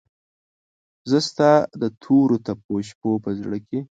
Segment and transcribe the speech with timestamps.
[1.09, 3.79] زه ستا دتوروتپوشپوپه زړه کې